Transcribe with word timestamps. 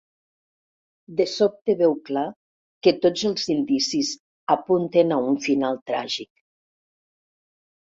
De 1.19 1.27
sobte 1.33 1.75
veu 1.81 1.93
clar 2.09 2.23
que 2.87 2.95
tots 3.05 3.25
els 3.31 3.45
indicis 3.57 4.11
apunten 4.57 5.15
a 5.19 5.23
un 5.29 5.39
final 5.51 5.81
tràgic. 5.93 6.33